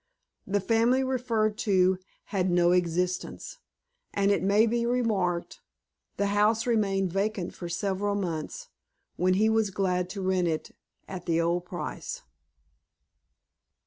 [0.47, 1.99] The family referred to
[2.33, 3.59] had no existence;
[4.15, 5.61] and, it may be remarked,
[6.17, 8.69] the house remained vacant for several months,
[9.15, 10.71] when he was glad to rent it
[11.07, 12.23] at the old price.